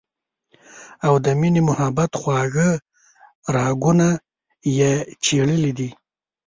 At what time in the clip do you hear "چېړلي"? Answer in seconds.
5.23-5.71